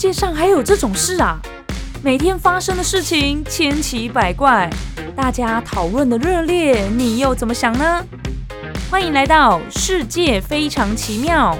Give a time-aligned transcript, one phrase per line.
[0.00, 1.38] 世界上还有这种事啊！
[2.02, 4.70] 每天发生的事情千奇百怪，
[5.14, 8.02] 大家讨论的热烈，你又怎么想呢？
[8.90, 11.54] 欢迎来到世界非常奇妙。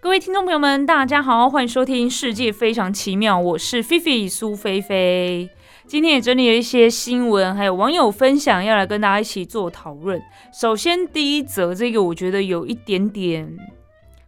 [0.00, 5.50] 各位听众朋友们，大家好，欢迎收听《世界非常奇妙》，我是菲菲苏菲菲。
[5.84, 10.22] 今天也整理了一些新闻，还有网友分享，要来跟大家一起做讨论。
[10.54, 13.58] 首先，第一则，这个我觉得有一点点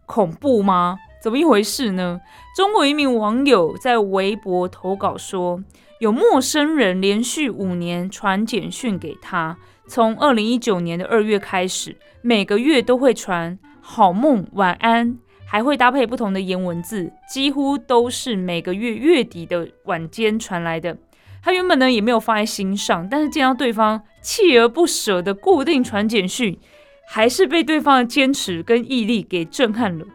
[0.05, 0.97] 恐怖吗？
[1.23, 2.19] 怎么一回事呢？
[2.53, 5.63] 中国一名网友在微博投稿说，
[6.01, 20.97] 有陌生人连续五年传简讯给他，从二零一九年的二月开始，每个月都会传“好梦晚安”，还会搭配不同的颜文字，几乎都是每个月月底的晚间传来的。
[21.41, 26.59] 他原本呢也没有放在心上，但是见到对方锲而不舍的固定传简讯，
[27.07, 30.05] 还是被对方的坚持跟毅力给震撼了。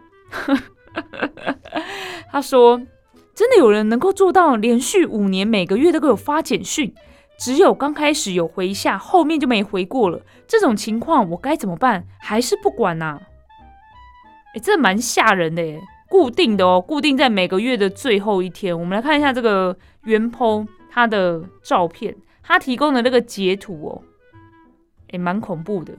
[2.30, 2.80] 他说
[3.34, 6.94] ：“真的有人能够做到连续五年每个月都给我发简讯，
[7.38, 10.20] 只有刚开始有回一下，后面就没回过了。
[10.46, 12.06] 这种情况我该怎么办？
[12.20, 13.20] 还是不管呐？
[14.54, 15.80] 哎，这蛮吓人的耶！
[16.08, 18.78] 固定的哦，固定在每个月的最后一天。
[18.78, 24.02] 我们来看一下这个原 po。”他的照片，他提供的那个截图哦，
[25.10, 25.92] 也蛮恐怖的。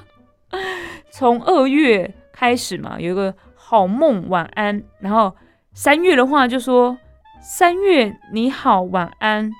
[1.10, 3.34] 从二月开始嘛，有一个
[3.70, 5.36] 好梦晚安，然后
[5.74, 6.96] 三月的话就说
[7.38, 9.52] 三月你好晚安，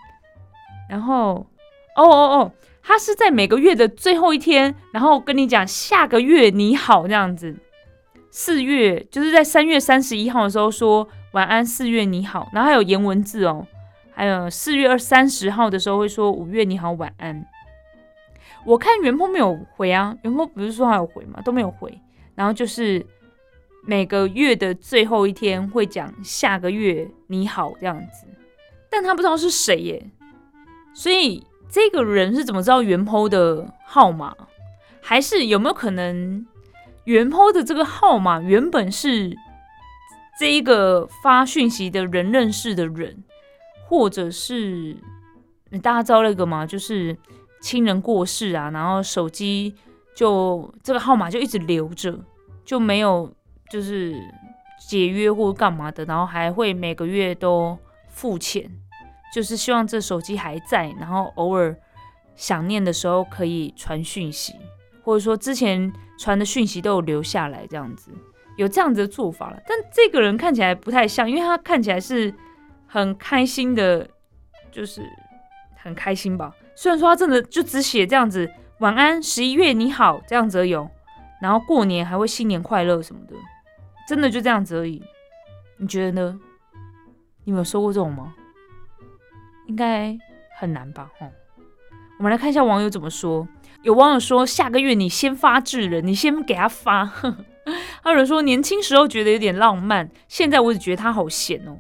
[0.89, 1.47] 然后
[1.95, 7.55] 哦哦哦，他是在每个月的最后一天，然后跟你讲下个月你好这样子。
[8.31, 13.67] 四月就是在三月三十一号的时候说晚安，四月你好，然后还有颜文字哦。
[14.15, 17.45] 还有四月二三十号的时候会说五月你好晚安，
[18.65, 21.43] 我看袁坡没有回啊，袁坡不是说还有回吗？
[21.45, 22.01] 都没有回。
[22.35, 23.05] 然后就是
[23.85, 28.27] 每个月的最后一天会讲下个月你好这样子，
[28.91, 30.11] 但他不知道是谁耶，
[30.95, 34.35] 所以这个人是怎么知道袁坡的号码？
[35.01, 36.47] 还是有没有可能
[37.05, 39.35] 袁坡的这个号码原本是
[40.39, 43.25] 这一个发讯息的人认识的人？
[43.87, 44.95] 或者是
[45.83, 46.67] 大家知道那个吗？
[46.67, 47.17] 就是
[47.63, 49.75] 亲人过世啊，然后手机
[50.15, 52.19] 就这个号码就一直留着，
[52.67, 53.33] 就没有
[53.71, 54.15] 就是
[54.79, 58.71] 解约或干嘛的，然后还会每个月都付钱，
[59.35, 61.77] 就是希望这手机还在，然后偶尔
[62.35, 64.55] 想念的时候可以传讯息，
[65.03, 68.11] 或者说之前传的讯息都有留下来，这样子
[68.57, 69.63] 有这样子的做法了。
[69.67, 72.35] 但这个人看起来不太像，因为他看起来是。
[72.91, 74.09] 很开心的，
[74.73, 75.03] 就是
[75.77, 76.51] 很开心吧。
[76.75, 80.89] 虽然说他真的就只写这样子，晚安，十一月你好这样子有，
[81.43, 83.35] 然后过年还会新年快乐什么的，
[84.09, 85.03] 真的就这样子而已。
[85.77, 86.41] 你觉得呢？
[87.45, 88.35] 你有收过这种吗？
[89.67, 90.17] 应该
[90.59, 91.11] 很难吧？
[91.19, 91.29] 哈，
[92.17, 93.47] 我们来看一下网友怎么说。
[93.83, 97.05] 有网友说，下个月你先发制人，你先给他发。
[98.03, 101.77] 还有人说，年轻时候觉得有点浪漫，现在我只觉得他好闲哦。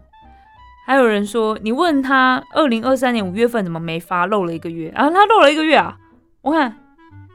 [0.86, 5.08] 还有人说，你问他二零二三年五月份怎么没发，漏了一个月啊？
[5.08, 5.98] 他漏了一个月啊？
[6.42, 6.78] 我看，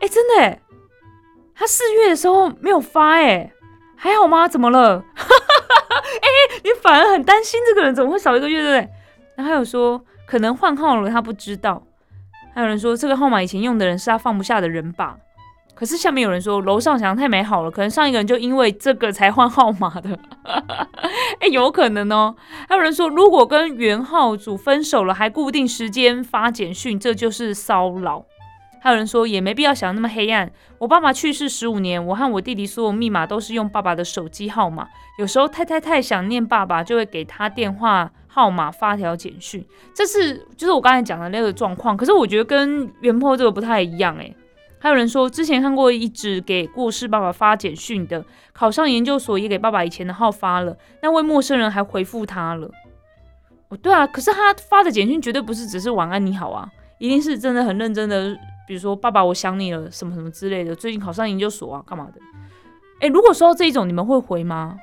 [0.01, 0.61] 哎，真的哎，
[1.55, 3.51] 他四月的时候没有发哎，
[4.03, 4.49] 还好吗？
[4.49, 5.01] 怎么了？
[5.15, 6.27] 哎，
[6.61, 8.93] 你反而很担心这个人怎么会少一个月，对不对？
[9.37, 11.81] 然后还有说，可能换号了，他不知道。
[12.53, 15.15] 还有人说，这个号码以前用的人是他放不下的人吧？
[15.73, 20.19] 可是下面有人说楼上墙太美好了，可能上一个人就因为这个才换号码的，
[21.39, 22.35] 哎，有可能哦。
[22.67, 28.25] 还有人说，如果跟原号主分手了，还固定时间发简讯，这就是骚扰。
[28.83, 30.51] 还有人说，也没必要想那么黑暗。
[30.77, 34.85] 我爸爸去世十五年，我和我弟弟所有密码都是用爸爸的手机号码。
[35.17, 39.65] 有时候太太太想念爸爸，就会给他电话号码发条简讯。
[39.93, 41.95] 这是就是我刚才讲的那个状况。
[41.95, 44.29] 可是我觉得跟原坡这个不太一样，哎。
[44.79, 52.69] 还有人说，之前看过一直给过世爸爸发简讯的，考上研究所也给爸爸以前的号发了，那位陌生人还回复他了。
[53.69, 58.37] 哦，对啊，可是他发的简讯绝对不是只是晚安你好啊，一定是真的很认真的，
[58.67, 62.19] 比如说爸爸我想你了什么什么之类的，最近考上研究所啊，干嘛的？
[62.99, 64.77] 哎，如果收到这一种，你们会回吗？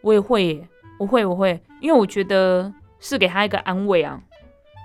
[0.00, 4.20] 我也会，耶，我会，我会，因为我觉得是给他一个安慰啊，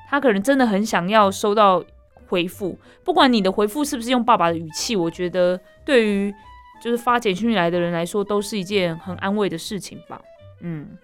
[0.09, 1.83] 他可能真的很想要收到。
[2.29, 6.33] 回复，不管你的回复是不是用爸爸的语气，我觉得对于
[6.81, 10.19] 就是发简讯来的人来说，都是一件很安慰的事情吧。
[10.61, 10.97] 嗯，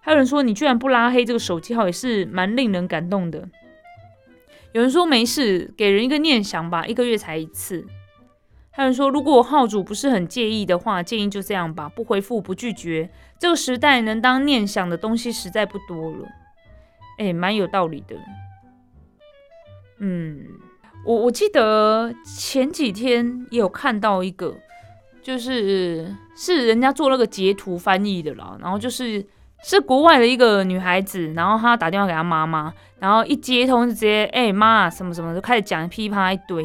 [0.00, 3.48] 还有人说你居然不拉黑这个手机号，也是蛮令人感动的。
[4.74, 7.86] 有人说没事，给人一个念想吧，一个月才一次。
[8.72, 13.08] 还有人说，如果号主不是很介意的话，建议就这样吧，不回复，不拒绝。
[13.38, 16.26] 这个时代能当念想的东西实在不多了。
[17.18, 18.16] 哎，蛮有道理的。
[20.00, 20.44] 嗯，
[21.06, 24.56] 我我记得前几天也有看到一个，
[25.22, 29.24] 就是是人家做那个截图翻译的啦，然后就是
[29.64, 36.64] 是国外的一个女孩子，然后她打电话给她妈妈，然后一接通就直接哎妈什么什么就开始讲噼啪一堆。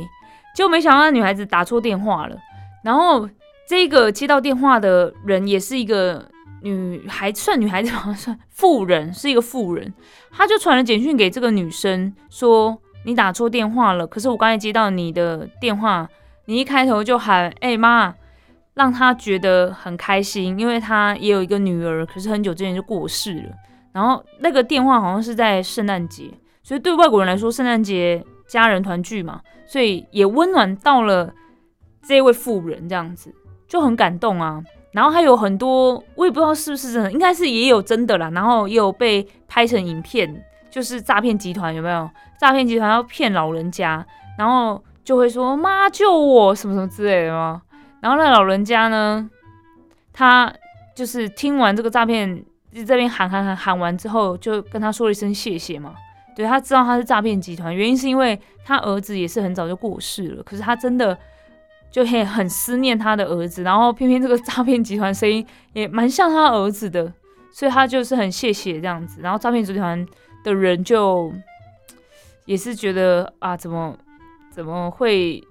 [0.55, 2.35] 就没想到那女孩子打错电话了，
[2.83, 3.29] 然后
[3.65, 6.27] 这个接到电话的人也是一个
[6.61, 9.93] 女孩，算女孩子好像 算妇人，是一个妇人，
[10.31, 16.09] 她就传了简讯给这个女生说你打错电话了，可是我刚才接到你的电话，
[16.45, 18.13] 你一开头就喊哎妈，
[18.73, 23.49] 让他觉得很开心，因为他也有一个女儿，可是很久之前就过世了，
[23.91, 26.31] 然后那个电话好像是在圣诞节，
[26.63, 28.25] 所以对外国人来说，圣诞节。
[28.49, 31.31] 家人团聚嘛，所以也温暖到了
[32.01, 33.31] 这位妇人，这样子
[33.67, 34.59] 就很感动啊。
[34.91, 38.27] 然后还有很多，我也不知道是不是真的，应该是也有真的啦。
[38.31, 42.09] 然后也有被拍成影片，就是诈骗集团有没有？
[42.39, 44.03] 诈骗集团要骗老人家，
[44.35, 47.61] 然后就会说妈救我什么什么之类的吗？
[48.01, 49.29] 然后那老人家呢，
[50.13, 50.53] 他
[50.95, 52.43] 就是听完这个诈骗
[52.73, 55.93] 这边喊喊喊喊完之后，就跟他说了一声谢谢嘛。
[56.35, 61.17] 对他知道他是诈骗集团，原因是因为他儿子也是很早就过世了，可是他真的
[61.91, 67.11] 就很很思念他的儿子，然后偏偏这个诈骗集团声音也蛮像他儿子的，
[67.51, 70.05] 所以他就是很谢谢这样子，然后诈骗集团
[70.43, 71.33] 的人就
[72.45, 73.97] 也是觉得啊，怎么
[74.49, 75.43] 怎么会，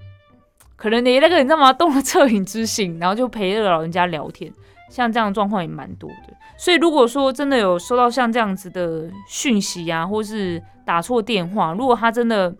[0.79, 4.51] 可能你那个你知道吗，动了恻隐之心，然后就陪那个老人家聊天，
[4.89, 6.35] 像这样的状况也蛮多的。
[6.57, 12.55] 所以如果说真的有收到像这样子的讯息啊，或是打错电话，如果他真的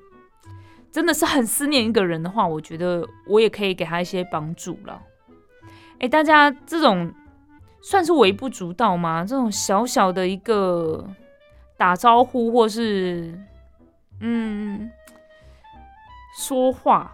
[0.91, 5.01] 真的是很思念一个人的话，我觉得我也可以给他一些帮助了。
[6.01, 7.13] 哎，大家这种
[7.83, 9.25] 算是微不足道吗？
[9.25, 11.09] 这种小小的一个
[11.77, 13.37] 打招呼，或是
[14.21, 14.91] 嗯
[16.37, 17.13] 说话，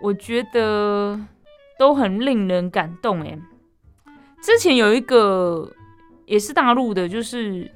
[0.00, 1.18] 我觉得
[1.78, 3.22] 都很令人感动。
[3.22, 3.38] 哎，
[4.42, 5.70] 之前有一个。
[6.26, 7.70] 也是大陆的，就是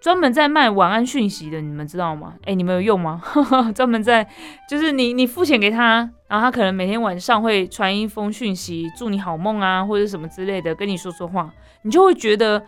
[0.00, 2.34] 专门在卖晚安讯息的，你们知道吗？
[2.44, 3.22] 哎，你们有用吗？
[3.76, 4.28] 专门在，
[4.68, 11.48] 就是你你付钱给他，然后他可能每天晚上会传一封讯息，祝你好梦啊，或者什么之类的，跟你说说话，
[11.82, 12.60] 你就会觉得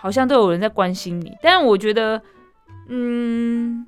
[0.00, 1.32] 好像都有人在关心你。
[1.40, 2.20] 但是我觉得，
[2.88, 3.86] 嗯，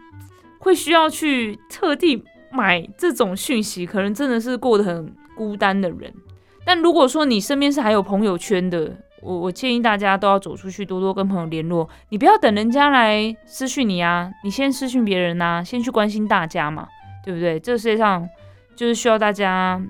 [0.60, 2.22] 会需要去特地
[2.52, 6.12] 买这种讯息，可能真的是过得很孤单的人。
[6.64, 11.88] 但如果说你身边是还有朋友圈的，我我建议大家都要走出去，多多跟朋友联络。
[12.10, 16.86] 你不要等人家来私讯你啊，你先私讯别人呐，先去关心大家嘛，
[17.24, 17.58] 对不对？
[17.58, 18.28] 这个世界上
[18.76, 19.80] 就是需要大家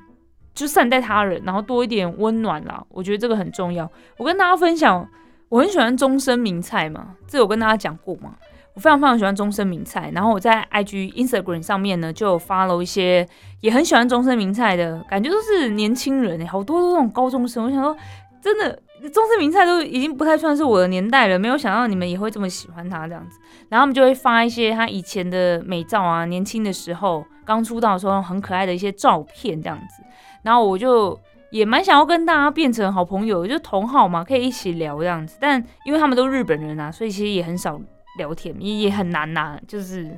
[0.54, 2.84] 就善待他人，然后多一点温暖啦。
[2.88, 3.90] 我觉得这个很重要。
[4.16, 5.06] 我跟大家分享，
[5.50, 8.36] 我很喜欢终身名菜嘛，这有跟大家讲过吗？
[8.74, 10.10] 我非常非常喜欢终身名菜。
[10.14, 13.26] 然后我在 IG、Instagram 上面呢，就发了一些
[13.60, 17.64] 也很喜欢终身名菜的感觉，都是年轻人，好多都是那种高中生。
[17.64, 17.96] 我想说，
[18.40, 18.78] 真的。
[19.12, 23.36] 中式名菜都已经不太算是我的年代了，没有想到你们也会这么喜欢他这样子，
[23.68, 30.04] 然后他们就会发一些他以前的美照啊，年轻的时候刚出道的时候很可爱的一些照片这样子，
[30.44, 31.18] 然后我就
[31.50, 37.80] 也蛮想要跟大家变成好朋友，就同好嘛，可以一起聊这样子，但因为他们都是日本人啊，所以其实也很少
[38.17, 40.09] 聊天，也也很难呐，就是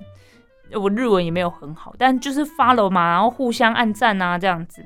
[0.73, 4.83] 我日文也没有很好，但就是 follow 嘛，然后互相按赞啊这样子。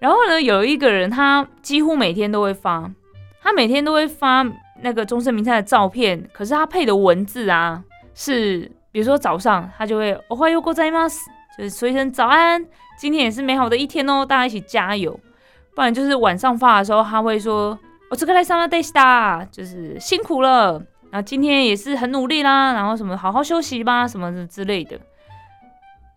[0.00, 2.90] 然后呢，有一个人，他几乎每天都会发，
[3.40, 4.44] 他每天都会发
[4.82, 7.82] 那个中式名菜的照片，可是他配的文字啊，
[8.14, 11.20] 是比如说早上他就会“おはようございます”，
[11.56, 12.66] 就是说一声早安，
[12.98, 15.18] 今天也是美好的一天哦，大家一起加油。
[15.74, 17.78] 不然就是晚上发的时候，他会说“
[18.10, 24.98] 我这个来上班 day star”，就是辛苦了， 然后今天也是很努力啦，然后什么好好休息吧，什么之类的。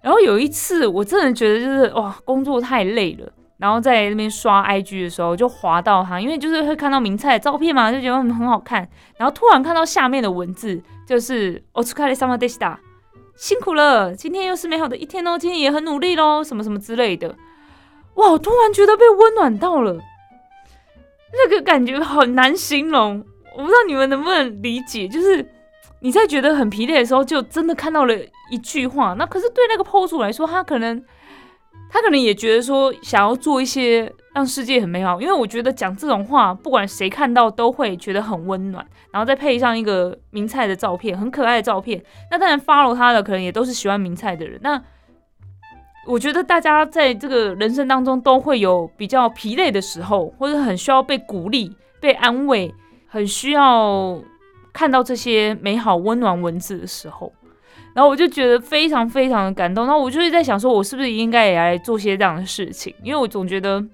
[0.01, 3.31] 然后有一次，我真的觉得就是哇，工作太累了。
[3.57, 8.87] 然后在那边刷 IG 的时候，就滑到他，因为就是会看到名菜的照片嘛，就觉得很好看。
[9.17, 12.77] 然后突然看到下面的文字，就是“お疲れ様でした”，
[13.35, 17.35] 辛苦了，今天又是美好的一天哦，今天也很努力喽，什么什么之类的。
[18.13, 19.97] 哇，我突然觉得被温暖到了，
[21.33, 23.25] 那个感觉好难形容，
[23.56, 25.08] 我不知道你们能不能理解。
[25.08, 25.46] 就是
[26.00, 28.14] 你在觉得很疲累的时候，就真的看到了
[28.50, 31.02] 一句话，那可是对那个 PO 主来说，他可能。
[31.90, 42.02] 他可能也觉得说想要做一些让世界很美好，因为我觉得讲这种话，不管谁看到都会觉得很温暖，然后再配上一个名菜的照片，很可爱的照片。
[42.30, 44.58] 那当然，follow 他的可能也都是喜欢名菜的人。
[44.62, 44.82] 那
[46.06, 52.74] 我觉得大家在这个人生当中都会有比较疲累的时候，或者很需要被鼓励、被安慰，
[53.12, 54.18] 很需要
[54.72, 57.30] 看到这些美好温暖文字的时候。
[57.92, 59.86] 然后我就觉得非常非常的感动。
[59.86, 62.94] 那我就是在想，说我是不是应该也来做些这样的事情？
[63.02, 63.84] 因为我总觉得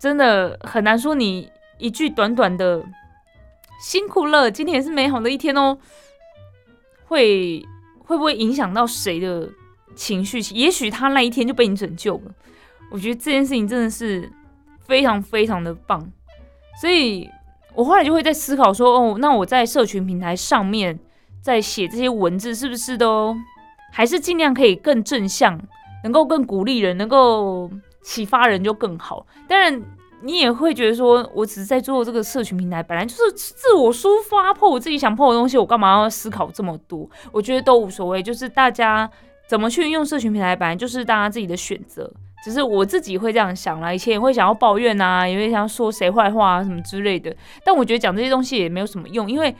[0.00, 2.84] 真的很难说，你一句短短的
[3.80, 5.78] “辛苦了，今天也是美好的一天哦”，
[7.06, 7.64] 会
[8.00, 9.48] 会不会影响到谁的？
[9.96, 12.32] 情绪，也许他那一天就被你拯救了。
[12.90, 14.30] 我觉得这件事情真的是
[14.86, 16.10] 非常非常的棒，
[16.80, 17.28] 所以
[17.74, 20.98] 我后来就会在思考说，哦，那我在社群平台上面
[21.42, 23.36] 在写这些文字，是不是都
[23.92, 25.60] 还是尽量可以更正向，
[26.04, 27.70] 能够更鼓励人，能够
[28.02, 29.26] 启发人就更好。
[29.46, 29.82] 当然，
[30.22, 37.08] 你也会觉得说，我只是在做这个社群平台，本来就是自我抒发，破我自己想破的东西，我干嘛要思考这么多？
[37.30, 39.10] 我觉得都无所谓，就是大家。
[39.46, 42.08] 怎么去用社群平台，本来就是大家自己的选择。
[42.44, 47.34] 只是我自己会这样想啦，以前也会想要抱怨啊，也会想要说谁坏话啊什么之类的。
[47.64, 49.54] 但我觉得讲这些东西也没有什么用，因为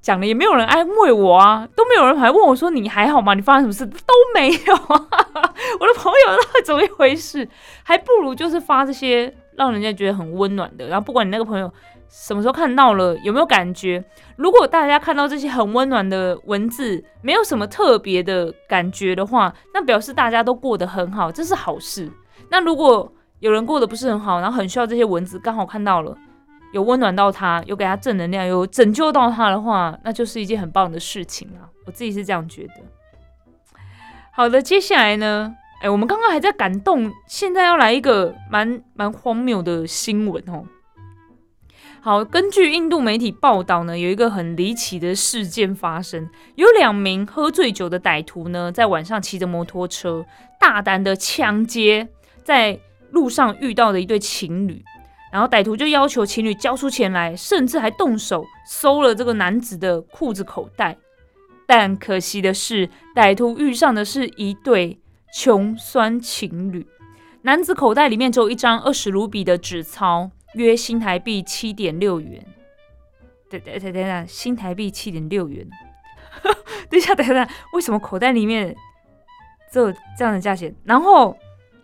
[0.00, 3.34] 讲了也没有人安慰我啊，都没有人还问我说你还好吗？
[3.34, 5.08] 你发生什么事都没有啊。
[5.78, 7.48] 我的朋友那怎么一回事？
[7.82, 10.86] 还不如就是发这些让人家觉得很温暖的。
[10.86, 11.72] 然后不管你那个朋友。
[12.14, 13.16] 什么时候看到了？
[13.24, 14.04] 有没有感觉？
[14.36, 22.12] 如果大家看到这些很温暖的文字，没有什么特别的感觉的话，那表示大家都过得很好，这是好事。
[22.52, 26.14] 那如果有人过得不是很好，然后很需要这些文字，刚好看到了，
[26.74, 31.64] 有温暖到他，有给他正能量，有拯救到他的话，那就是一件很棒的事情啊！
[31.86, 32.74] 我自己是这样觉得。
[34.32, 35.54] 好的，接下来呢？
[35.80, 40.64] 哎，我们刚刚还在感动，现在要来一个蛮蛮荒谬的新闻哦。
[42.02, 50.26] 好，根据印度媒体报道呢，有一个很离奇的事件发生，有两名喝醉酒的歹徒呢，在晚上骑着摩托车，
[50.60, 52.08] 大胆的抢劫
[52.44, 52.78] 在
[53.10, 54.82] 路上遇到的一对情侣，
[55.32, 60.96] 然后歹徒就要求情侣交出钱来，甚至还动手搜了这个男子的裤子口袋，
[61.66, 65.00] 但可惜的是，歹徒遇上的是一对
[65.34, 66.86] 穷酸情侣，
[67.42, 70.30] 男子口袋里面只有一张二十卢比的纸钞。
[70.54, 72.44] 约新台币七点六元，
[73.48, 75.66] 等等等等等，新台币七点六元。
[76.90, 78.76] 等一下，等一下，为什么口袋里面
[79.70, 80.76] 只有这样的价钱？
[80.84, 81.34] 然后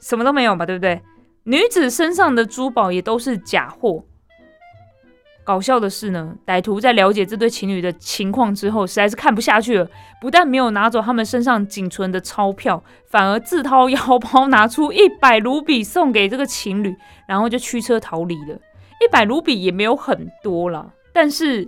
[0.01, 1.01] 什么都没有吧，对不对？
[1.45, 4.05] 女子身上的珠宝也都是假货。
[5.45, 9.89] 搞笑的是呢，歹徒在了解这对情侣的情况之后，实在是看不下去了，
[10.21, 16.95] 不但没有拿走他们身上仅存的钞票，反而自掏腰包拿出一百卢比送给这个情侣，
[17.27, 18.59] 然后就驱车逃离了。
[19.01, 21.67] 一百卢比也没有很多了，但是，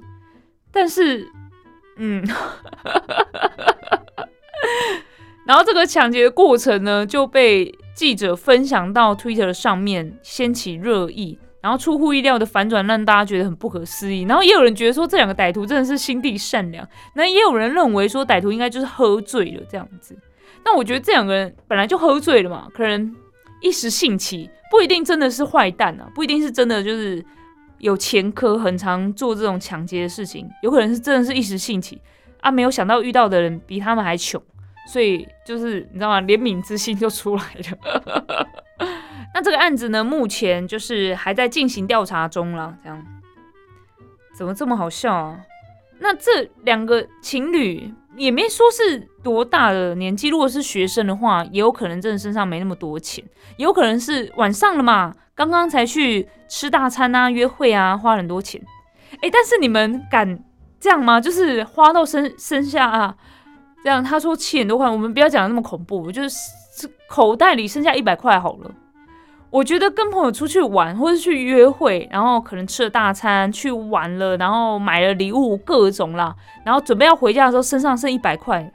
[0.71, 1.27] 但是，
[1.97, 2.23] 嗯，
[5.47, 11.38] 然后这个抢劫的过程呢，就被记者分享到 Twitter 上面，掀起热议。
[11.61, 20.16] 然后出乎意料的反转让大家觉得很不可思议，然后也有人觉得说这两个歹徒真的是心地善良，那也有人认为说歹徒应该就是喝醉了这样子。
[20.64, 23.14] 那我觉得这两个人本来就喝醉了嘛，可能
[23.61, 27.23] 一时兴起，不一定真的是坏蛋啊，不一定是真的就是
[27.80, 32.00] 有前科，很常做这种抢劫的事情，有可能是真的是一时兴起
[32.40, 34.42] 啊，没有想到遇到的人比他们还穷，
[34.87, 36.21] 所以就是你知道吗？
[36.23, 38.47] 怜悯之心就出来了。
[39.35, 42.77] 那这个案子呢，目前就是还在进行调查中了。
[42.83, 43.07] 这样
[44.37, 45.41] 怎么这么好笑啊？
[46.01, 53.23] 那这两个情侣也没说是多大的年纪，如果是学生的话，也有可能真的身上没那么多钱，
[53.59, 58.61] 有可能是晚上了嘛，刚刚才去吃大餐啊、约会啊，花很多钱。
[59.21, 60.43] 哎，但是你们敢
[60.81, 61.21] 这样吗？
[61.21, 63.15] 就是花到身身下啊，
[63.83, 68.71] 这样他说七点多块，我们不要讲的那么恐怖，就是口袋里剩下一百块好了。
[69.51, 76.33] 我觉得跟朋友出去玩，或者去约会，然后可能吃了大餐，去玩了，然后买了礼物，各种啦，
[76.65, 78.71] 然后准备要回家的时候，身上剩一百块，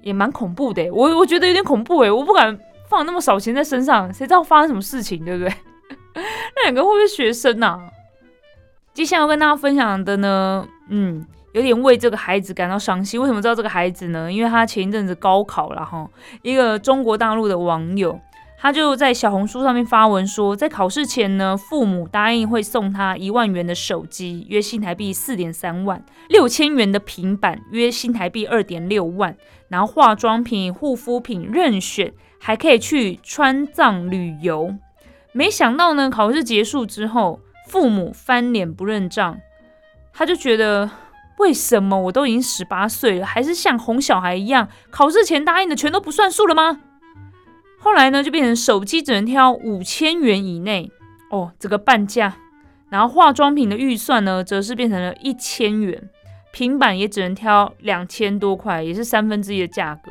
[0.00, 0.90] 也蛮恐怖的。
[0.90, 5.52] 我我觉得有点恐怖诶，我不敢放那么少钱在身上，谁知道发生什么事情，对不对？
[6.56, 7.78] 那两个会不会学生呐？
[8.94, 13.20] 接下来要跟大家分享的呢，嗯，有点为这个孩子感到伤心。
[13.20, 14.30] 为什么知道这个孩子呢？
[14.30, 16.08] 因为他前一阵子高考了哈，
[16.42, 18.18] 一个中国大陆的网友。
[18.60, 29.36] 他就在小红书上面发文说，在考试前呢，父母答应会送他一万元的手机，约新台币四点三万；六千元的平板，约新台币二点六万。
[29.68, 34.74] 然后化妆品、护肤品任选，还可以去川藏旅游。
[35.30, 37.38] 没想到呢，考试结束之后，
[37.68, 39.38] 父母翻脸不认账。
[40.12, 40.90] 他就觉得，
[41.38, 44.68] 为什么我都已经十八岁了，还是像哄小孩一样？
[44.90, 46.80] 考试前答应的全都不算数了吗？
[47.78, 50.90] 后来呢，就变成手机只能挑五千元以内
[51.30, 52.36] 哦，这个半价。
[52.90, 56.08] 然后化妆品的预算呢，则是变成了一千元，
[56.52, 60.10] 平板也只能挑两千多块，也是三分之一的价格。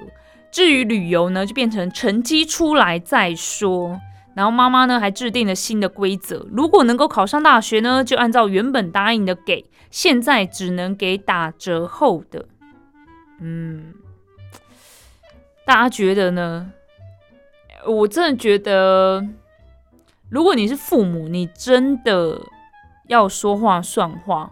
[0.50, 4.00] 至于旅游呢，就变成成绩出来再说。
[4.38, 12.46] 然后妈妈呢，还制定了新的规则，如果能够考上大学呢，就按照原本答应的给，现在只能给打折后的。
[13.41, 13.96] 嗯，
[15.65, 16.72] 大家觉得呢？
[17.88, 19.27] 我真的觉得，
[20.29, 22.39] 如果你是父母，你真的
[23.08, 24.51] 要说话算话，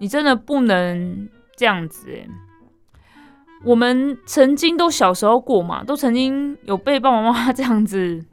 [0.00, 2.28] 你真的不能这样子诶。
[3.64, 8.24] 我们曾经都小时候过嘛，都曾经有被爸爸妈妈这样子，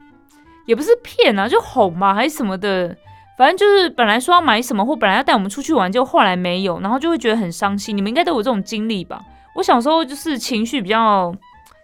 [0.70, 2.96] 也不是骗啊，就哄嘛，还是什么的。
[3.36, 7.96] 反正就是本来说要买什么，或本来要带我们出去玩，就后来没有，然后就会觉得很伤心。
[7.96, 9.20] 你们应该都有这种经历吧？
[9.56, 11.34] 我小时候就是情绪比较。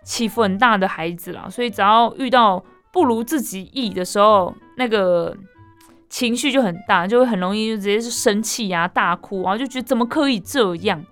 [0.06, 5.36] 起伏很大的孩子啦，所以只要遇到不如自己意的时候，那个
[6.08, 11.04] 情绪就很大，就会很容易就直接是生气呀、大哭啊，就觉得怎么可以这样。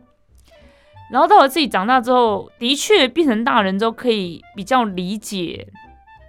[1.11, 5.67] 然后到了自己长大之后，的确变成大人之后，可以比较理解，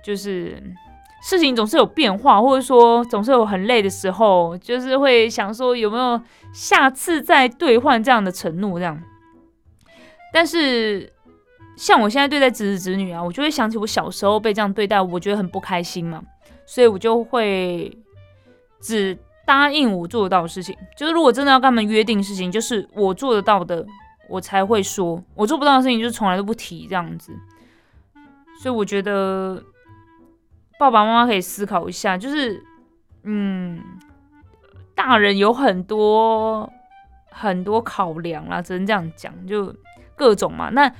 [0.03, 0.59] 就是
[1.27, 6.21] 事情总是有变化，或者说总是有很累的时候，就是会想说有没有
[6.53, 9.01] 下次再兑换这样的承诺这样。
[10.31, 11.11] 但是。
[11.77, 16.23] 像我现在对待侄子侄女啊，我就会想起我小时候被这样对待，我觉得很不开心嘛，
[16.65, 17.91] 所以我就会
[18.79, 20.73] 只答应我做得到的事情。
[20.95, 23.85] 就是如果真的要跟他们约定事情，就是我做得到的，
[24.29, 27.33] 我才会说；我做不到的事情，就从来都不提这样子。
[28.61, 29.61] 所以我觉得
[30.79, 32.63] 爸爸妈妈可以思考一下，就是
[33.23, 33.81] 嗯，
[34.93, 36.71] 大人有很多
[37.31, 39.73] 很多考量啦，只能这样讲，就
[40.15, 40.69] 各种嘛。
[40.69, 40.91] 那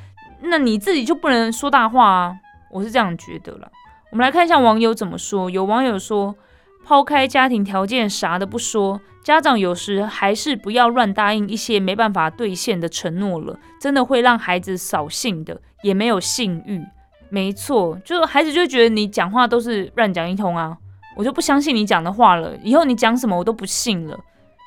[0.41, 2.35] 那你自己就不能说大话啊？
[2.71, 3.71] 我是这样觉得了。
[4.11, 5.49] 我们来看一下网友怎么说。
[5.49, 6.35] 有网友说，
[6.83, 16.81] 抛开家庭条件啥的不说，家长有时还是不要乱答应一些没办法兑现的承诺了，真的会让孩子扫兴的，也没有性欲。
[17.29, 20.77] 没错，就孩子就觉得你讲话都是乱讲一通啊，
[21.17, 24.17] 我就不相信你讲的话了，以后你讲什么我都不信了，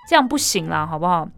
[0.09, 1.29] 这样不行啦，好不好？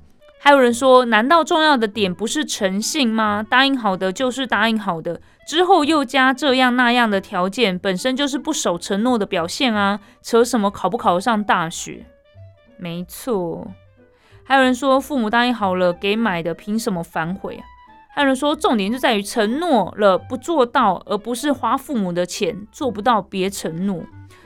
[0.42, 3.44] 还有人说，难道重要的点不是诚信吗？
[3.48, 10.00] 答应好的就是答应好的，之后又加这样那样的条件，本身就是不守承诺的表现啊！
[10.22, 12.06] 扯什么考不考得上大学？
[12.78, 13.70] 没错。
[14.42, 17.64] 还有人说，父母答应好了给买的，凭什么反悔啊？
[18.20, 24.02] 还有人说，重点就在于承诺了不做到，而不是花父母的钱做不到别承诺。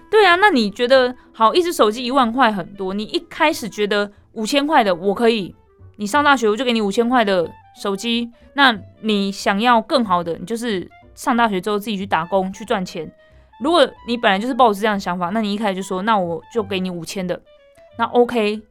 [0.09, 1.53] 对啊，那你觉得好？
[1.53, 5.53] 一只手机一万块很多，你一开始觉得五千块的我可以。
[5.97, 13.13] 你上大学我就给你五千块的手机，那你想要更好的，你就是上大学之后自己去打工去赚钱。
[13.61, 17.43] 如果你本来就是抱着这样的想法，那你一开始就说，那我就给你五千的，
[17.99, 18.63] 那 OK，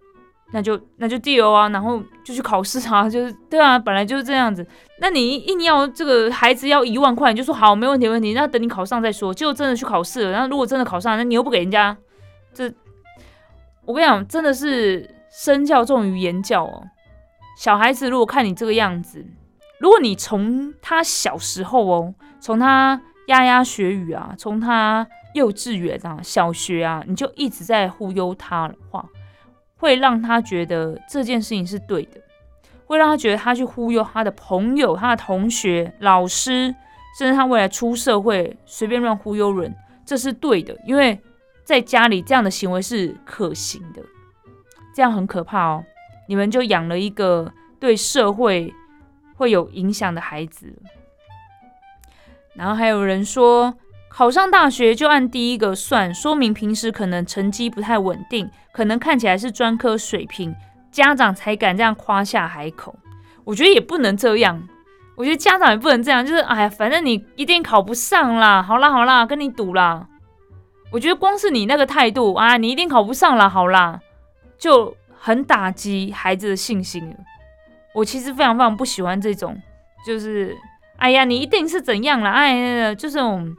[0.53, 4.65] 那就那就 do 啊，然后就去考试啊，就是对啊，本来就是这样子。
[4.99, 8.33] 那你硬要这个孩子要一万块，你就说好，没问题，问题。
[8.33, 9.33] 那等你考上再说。
[9.33, 11.97] 结果真的去考试了，然后如果真的考上，那你又不给人家，
[12.53, 12.71] 这
[13.85, 16.83] 我跟你讲，真的是身教重于言教哦。
[17.57, 19.25] 小孩子如果看你这个样子，
[19.79, 29.03] 如果你从他小时候哦，从他牙牙学语啊，从他幼稚园啊、小学啊，你就一直在忽悠他的话，
[29.83, 32.21] 会让他觉得这件事情是对的，
[32.85, 36.73] 会让他觉得他去忽悠他的朋友、他的同学、老师，
[37.19, 41.19] 甚至他未来出社会随便乱忽悠人，这是对的，因为
[41.65, 44.01] 在家里这样的行为是可行的，
[44.95, 45.83] 这样很可怕哦。
[46.29, 48.73] 你们就养了一个对社会
[49.35, 50.73] 会有影响的孩子，
[52.53, 53.75] 然后还有人说
[54.15, 60.56] 考上大学就按第一个算，说明平时可能成绩不太稳定，可能看起来是专科水平，
[60.91, 62.95] 家长才敢这样夸下海口。
[63.43, 64.62] 我觉得也不能这样，
[65.17, 70.08] 我觉得家长也不能这样，就是哎呀，反正你一定考不上啦，好啦好啦，跟你赌啦。
[70.91, 73.99] 我觉得光是你那个态度啊，你一定考不上啦，好啦，
[74.58, 74.95] 就。
[75.26, 77.15] 很打击孩子的信心了
[77.93, 79.58] 我其实非常非常不喜欢这种，
[80.06, 80.54] 就是
[80.97, 82.30] 哎呀，你一定是怎样了？
[82.30, 83.56] 哎，就是那种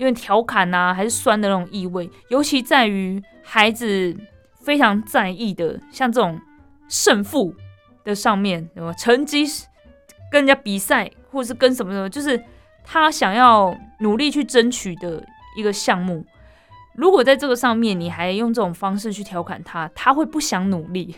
[0.00, 2.10] 有点调侃呐，还是酸的那种意味。
[2.30, 4.16] 尤其在于孩子
[4.54, 6.40] 非常在意的，像这种
[6.88, 7.54] 胜负
[8.02, 9.44] 的上面，什么成绩
[10.32, 12.42] 跟人家比赛，或者是跟什么什么，就是
[12.82, 15.22] 他想要努力去争取的
[15.54, 16.24] 一个项目。
[16.96, 21.14] 如果在这个上面你还用这种方式去调侃他，他会不想努力，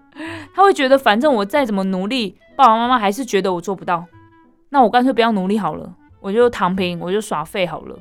[0.56, 4.06] 他会觉得反正我再怎么努力，爸爸妈妈还是觉得我做不到，
[4.70, 7.98] 那我干脆不要努力好了，我就躺平，我就耍废好了。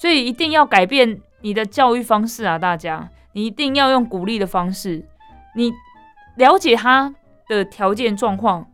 [0.00, 2.56] 所以一定要改变你的教育方式啊！
[2.56, 5.04] 大家，你一定要用鼓励的方式。
[5.56, 5.72] 你
[6.36, 7.12] 了解他
[7.48, 8.64] 的条件状况，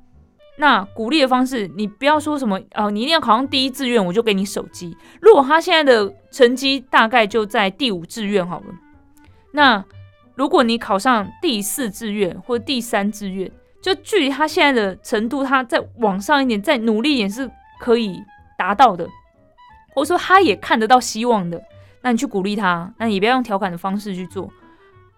[0.59, 4.95] 那鼓励的方式，你不要说什么哦，你一定要考上第一志愿，我就给你手机。
[5.23, 8.67] 如果他现在的成绩大概就在第五志愿好了，
[9.55, 9.83] 那
[10.35, 18.23] 如果你考上第四志愿或第三志愿，就距离他现在的程度，他再往上一点，再努力一点是可以
[18.59, 19.09] 达到的。
[19.95, 21.63] 或者说他也看得到希望的，
[22.03, 24.51] 那你去鼓励他，那你不要用调侃的方式去做，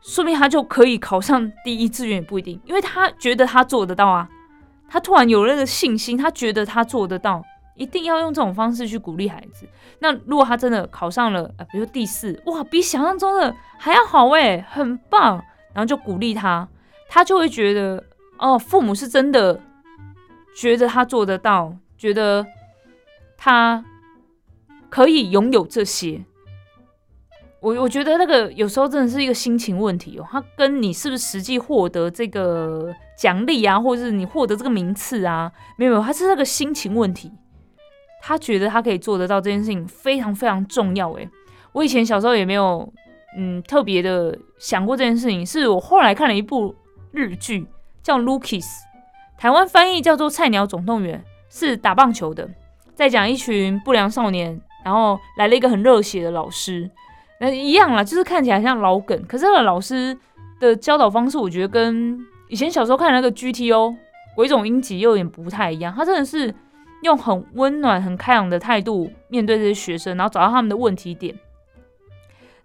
[0.03, 4.29] 说明他就可以考上第一志愿也不一定，因为他觉得他做得到啊，
[4.89, 7.43] 他突然有那个信心，他觉得他做得到，
[7.75, 9.67] 一定要用这种方式去鼓励孩子。
[9.99, 16.69] 那如果他真的考上了，呃，比如说第四，哇，比想象中的还要好诶，很棒，然后就鼓励他，
[17.09, 18.05] 他就会觉得，
[18.39, 19.59] 哦，父母是真的
[20.55, 22.47] 觉得他做得到，觉得
[23.37, 23.85] 他。
[24.89, 26.25] 可以拥有这些，
[27.61, 37.33] 我我觉得那个有时候真的是一个心情问题哦，他跟你是不是实际获得这个奖励啊，或者是你获得这个名次啊，没有，他是那个心情问题。
[38.23, 41.13] 他觉得他可以做得到这件事情非常非常重要。
[41.13, 41.29] 诶，
[41.73, 42.93] 我以前小时候也没有
[43.37, 46.75] 嗯特别的想过这件事情，是我后来看了一部
[47.13, 47.67] 日剧
[48.03, 48.65] 叫《Lucas》，
[49.39, 51.25] 台湾翻译叫做《菜鸟总动员》，
[51.57, 52.49] 是打棒球的，
[52.95, 54.61] 在讲一群不良少年。
[54.87, 56.89] 然后来了一个很热血的老师，
[57.41, 60.17] 那一样啦，就是看起来像老梗，可是那个老师
[60.61, 63.97] 的教导方式，我觉得跟以前小时候看的那个 GTO
[64.37, 65.93] 鬼冢英吉又有点不太一样。
[65.93, 66.55] 他真的是
[67.03, 71.37] 用很温暖、很开朗的态度面对这些学生，然后找到他们的问题点。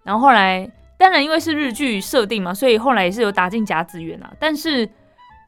[0.04, 4.32] 然后后来，当然因为是日剧设定嘛，所以后来也是有打进甲子园啊。
[4.38, 4.88] 但是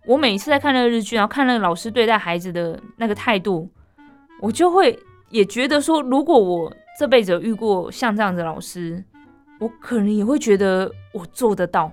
[0.09, 3.71] 我每一次在看那个日剧，然后看那个老师对待孩子的那个态度，
[4.41, 4.99] 我就会。
[5.35, 9.03] 也觉得说，如果我这辈子遇过像这样的老师，
[9.59, 11.91] 我可能也会觉得我做得到，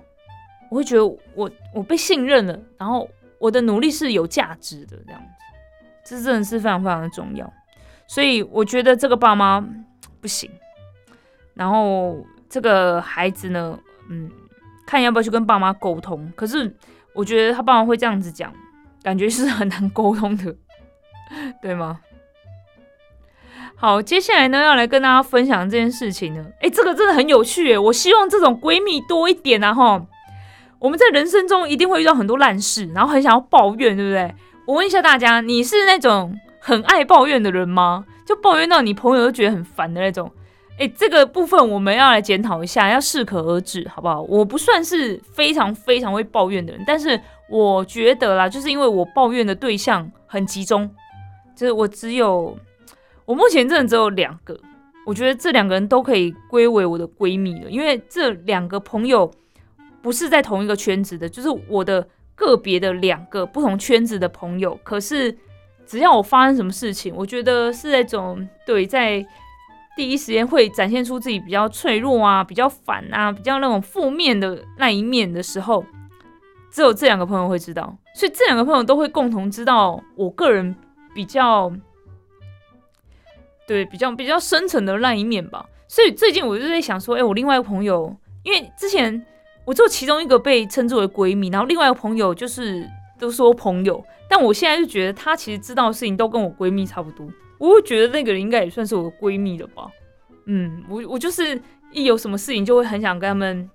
[0.70, 5.26] 我会觉得我我被信任了，然后我的努力是有价值的，这样子，
[6.04, 7.52] 这真的是非常非常的重要。
[8.06, 9.60] 所以我觉得这个爸妈
[10.20, 10.48] 不行，
[11.54, 13.76] 然后这个孩子呢，
[14.08, 14.30] 嗯，
[14.86, 16.32] 看要不要去跟爸妈沟通。
[16.36, 16.72] 可是
[17.12, 18.54] 我觉得他爸妈会这样子讲，
[19.02, 20.54] 感觉是很难沟通的，
[21.60, 21.98] 对吗？
[23.76, 30.06] 好，接下来呢要来跟大家分享这件事情呢，哎，这个真的很有趣哎，我希望这种闺蜜多一点啊哈。
[30.78, 34.34] 我们在人生中一定会遇到很多烂事，然后很想要抱怨，对不对？
[34.66, 38.04] 我问一下大家，你是那种很爱抱怨的人吗？
[38.24, 40.30] 就抱怨到你朋友都觉得很烦的那种？
[40.78, 44.22] 哎，这个部分我们要来检讨一下，要适可而止，好不好？
[44.22, 50.88] 我不算是非常非常会抱怨的人，但是我觉得啦，就是因为我抱怨的对象很集中，
[51.56, 52.56] 就是我只有。
[53.24, 54.58] 我目前真的只有两个，
[55.06, 59.30] 我觉得这两个人都可以归为我的闺蜜了，因为这两个朋友
[60.02, 64.78] 不是在同一个圈子的，就是我的个别的两个不同圈子的朋友。
[64.82, 65.36] 可是
[65.86, 69.24] 只要我发生什么事情，我觉得是那种对在
[69.96, 75.84] 第一时间会展现出自己比较脆弱啊、比较烦啊、比较那种负面的那一面的时候，
[76.70, 80.74] 只有这两个朋友会知道，所以这两个朋友都会共同知道我个人
[81.14, 81.72] 比较。
[83.66, 85.64] 对，比较比较深层的那一面吧。
[85.88, 89.24] 所以最近我就在想说，哎，我另外一个朋友，因为之前
[89.64, 97.26] 我只有其中一个被称之为闺蜜，然后另外一个朋友就是都说朋友，但我现在就觉得她其实知道的事情都跟我闺蜜差不多。
[97.58, 99.86] 我会觉得那个人应该也算是我的闺蜜了吧。
[100.46, 101.60] 嗯，我我就是
[101.92, 103.70] 一有什么事情就会很想跟他们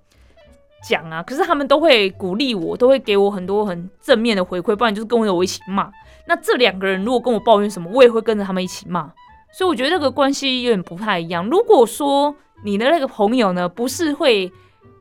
[0.89, 5.89] 讲啊，可是他们都会鼓励我，都会给我很多很正面的回馈，不然就是跟我一起骂。
[6.25, 9.09] 那这两个人如果跟我抱怨什么，我也会跟着他们一起骂。
[9.51, 11.47] 所以我觉得这个关系有点不太一样。
[11.49, 14.51] 如果说你的那个朋友呢，不是会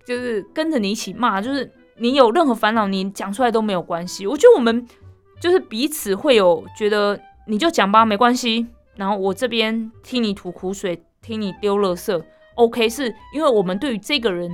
[0.07, 4.27] 就是跟着你一起骂，就是你有任何烦恼，你讲出来都没有关系。
[4.27, 4.87] 我觉得我们
[5.41, 8.67] 就是彼此会有觉得你就讲吧，没关系。
[8.97, 12.23] 然后我这边听你吐苦水，听你丢垃圾
[12.55, 14.51] ，OK，是因为我们对于这个人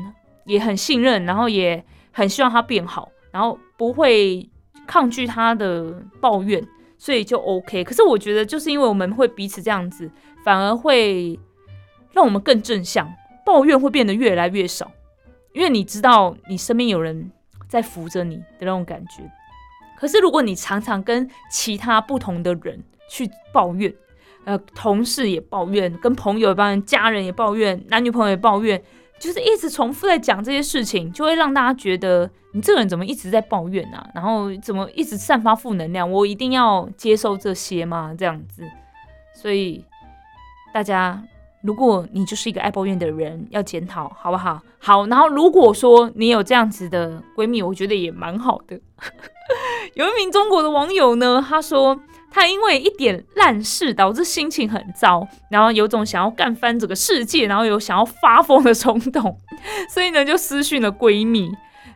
[0.47, 4.49] 也很信任，然后也很希望他变好，然后不会
[4.87, 6.67] 抗拒他的抱怨。
[7.03, 10.09] 所以就 OK，可是我觉得就是因为我们会彼此这样子，
[10.45, 11.37] 反而会
[12.13, 13.13] 让我们更正向，
[13.45, 14.89] 抱怨会变得越来越少，
[15.53, 17.33] 因为你知道你身边有人
[17.67, 19.29] 在扶着你的那种感觉。
[19.99, 23.93] 可是如果你常常跟其他不同的人去抱怨，
[24.45, 28.81] 呃，同事也抱怨，跟朋友也抱怨，家人也抱怨，男女朋友也抱怨。
[29.23, 34.05] 就是一直重复在讲这些事情，就会让大家觉得你这个人怎么一直在抱怨啊？
[34.13, 36.11] 然后怎么一直散发负能量？
[36.11, 38.13] 我一定要接受这些吗？
[38.19, 38.65] 这样子，
[39.33, 39.85] 所以
[40.75, 41.23] 大家
[41.63, 44.61] 如果你就是一个爱抱怨的人，要检讨好不好？
[44.81, 48.81] 好，然后如果说你有这样子的闺蜜，我觉得也蛮好的。
[49.95, 51.97] 有一名中国的网友呢，他说
[52.33, 59.39] 他因为一点烂事导致心情很糟，然后有种想要干翻整个世界，然后有想要发疯的冲动，
[59.93, 61.53] 所以呢就私讯了闺蜜，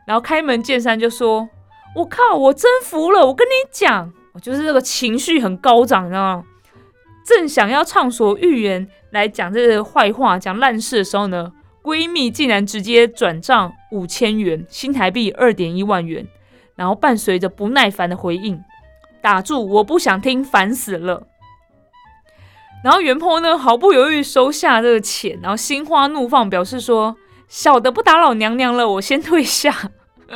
[0.07, 1.49] 然后开门见山就说
[1.97, 3.27] ：“我靠，我真服了！
[3.27, 6.45] 我跟你讲，我就是这个情绪很高涨，你知道吗？
[7.27, 11.51] 正想要畅所欲言来讲这个坏话、讲烂事的时候呢，
[11.83, 16.27] 闺蜜竟然直接转账五千元，新台币二点一万元。”
[16.77, 18.63] 然后伴随着不耐烦的回应，
[19.27, 21.27] 打住，我不想听，烦死了。
[22.85, 27.17] 然后袁坡呢毫不犹豫收下这个钱，然后心花怒放，表示说
[27.49, 29.91] ：“小的不打扰娘娘了，我先退下。”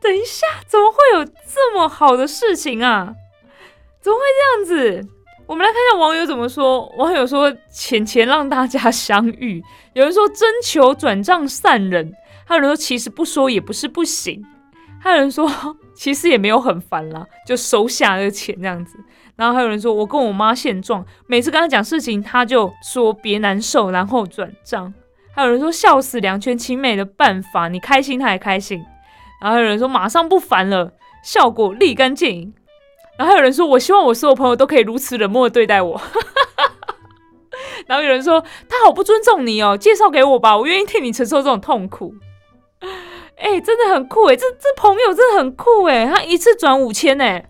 [0.00, 3.12] 等一下，怎么会有这么好的事情啊？
[4.00, 4.44] 怎么会这
[4.76, 5.08] 样子？
[5.48, 6.86] 我们来看一下网友怎么说。
[6.96, 9.60] 网友说：“钱钱让大家相遇。”
[9.94, 12.12] 有人说：“征求转账散人。”
[12.46, 14.40] 还有人说，其实不说也不是不行。
[15.02, 15.50] 还有人说，
[15.94, 18.96] 其实也没有很烦啦，就收下那个钱这样子。
[19.34, 24.94] 然后还有人说，我跟我妈现状，每次跟她讲事情，她就说别难受，然后转账。
[25.34, 28.78] 还有人说，笑死，两全其美的办法，你开心，她也开心。
[29.40, 30.92] 然后还有人说，马上不烦了，
[31.24, 32.54] 效果立竿见影。
[33.18, 36.00] 然后还有人说，我希望我所有朋友都可以如此冷漠的对待我。
[37.88, 42.14] 然后有人说，他好不尊重你哦，介绍给我吧，我愿意替你承受这种痛苦。
[43.42, 47.44] 哎，真的很酷哎，这这朋友真的很酷哎，他一次转五千哎，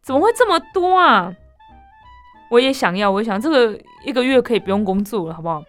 [0.00, 1.34] 怎么会这么多啊？
[2.50, 5.64] 我也想要，我也想这个一个月可以不用工作了，好不好？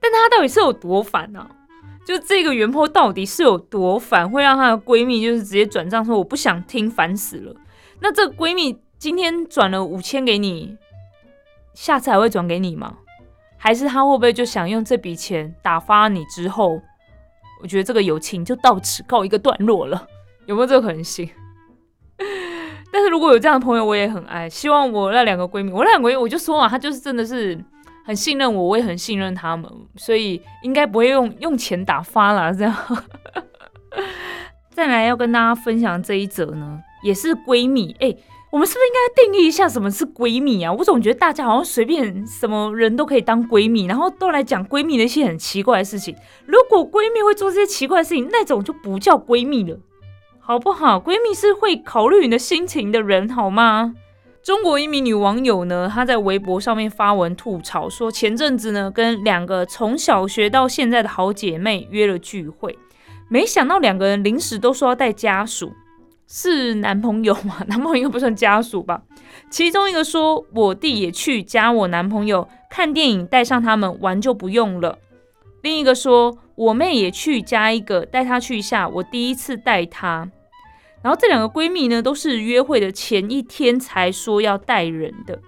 [0.00, 1.48] 但他到底是有多烦呢？
[2.06, 7.54] 就这个原坡到底是有多烦，会让她的闺蜜就是直接转账说我不想听，烦死了。
[8.00, 10.76] 那这闺蜜今天转了五千给你，
[11.74, 12.98] 下次还会转给你吗？
[13.56, 16.80] 还是她会不会就想用这笔钱打发你之后？
[17.66, 20.06] 我觉得这个友情就到此告一个段落了，
[20.46, 21.28] 有没有这个可能性？
[22.92, 24.48] 但是如果有这样的朋友，我也很爱。
[24.48, 27.58] 希望我那两个闺蜜，我那两个闺蜜，我就说嘛，她就是真的是
[28.04, 32.52] 很信任我，我也很信任他们，所以应该不会用用钱打发啦。
[32.52, 32.72] 这样。
[34.70, 38.14] 再来要跟大家分享这一则呢，也是闺蜜哎。
[38.56, 40.72] 我们是不是应该定义一下什么是闺蜜啊？
[40.72, 46.16] 我总觉得大家好像随便什么人都可以当闺蜜，然后都来讲闺蜜的一些很奇怪的事情。
[46.46, 49.78] 如果闺蜜会做这些奇怪的事情，那种就不叫闺蜜了，
[50.40, 50.98] 好不好？
[50.98, 53.94] 闺蜜是会考虑你的心情的人，好吗？
[54.42, 62.78] 中国一名女网友呢，她在微博上面发文吐槽说，前阵子呢跟两个从小学到现在的好姐妹约了聚会，
[63.28, 65.74] 没想到两个人临时都说要带家属。
[66.26, 67.64] 是男朋友吗？
[67.68, 69.02] 男朋友应该不算家属吧。
[69.50, 74.98] 其中一个说：“我弟也去加我男朋友看电影，带上他们玩就不用了。”
[75.62, 78.88] 另一个说：“我妹也去加一个，带她去一下。
[78.88, 80.28] 我第一次带她。”
[81.02, 85.40] 然后这两个闺蜜呢，都是约会的前一天才说要带人的。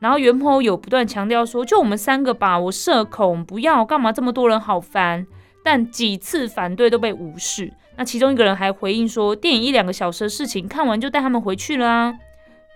[0.00, 5.26] 然后原朋友有不断强调说：“就我们三个吧，我社恐，不要干嘛这么多人，好烦。”
[5.62, 7.72] 但几次反对都被无视。
[7.98, 12.14] 那其中一个人还回应说：“电影一两个小时的事情，看完就带他们回去了啊。”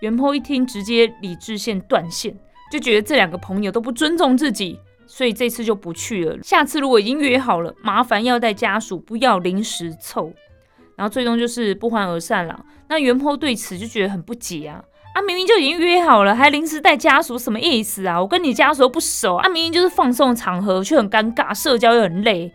[0.01, 2.37] 袁坡一听，直接理智线断线，
[2.69, 6.37] 就觉得这两个朋友都不尊重自己，所以这次就不去了。
[6.43, 10.33] 下次如果已经约好了，麻烦要带家属，不要临时凑。
[10.97, 12.65] 然后最终就是不欢而散了。
[12.89, 14.83] 那袁坡对此就觉得很不解啊！
[15.15, 18.21] 啊，明明就已经约好了，还临时带家属，什么意思啊？
[18.21, 22.51] 我跟你家属不熟啊，明明就是放松场合，却很尴尬，社交又很累。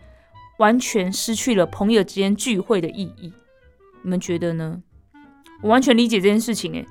[0.59, 3.33] 完全失去了朋友之间聚会的意义，
[4.03, 4.81] 你们觉得呢？
[5.61, 6.73] 我完全理解这件事情。
[6.73, 6.85] 诶，